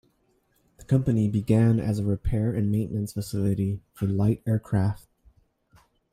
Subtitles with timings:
[0.77, 5.05] The company began as a repair and maintenance facility for light aircraft.